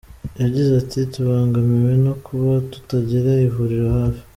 Yagize 0.41 0.71
ati 0.81 0.99
”Tubangamiwe 1.13 1.93
no 2.05 2.13
kuba 2.25 2.51
tutagira 2.71 3.31
ivuriro 3.47 3.87
hafi. 3.99 4.21